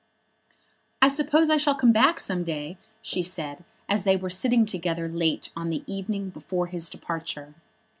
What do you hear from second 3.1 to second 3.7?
said,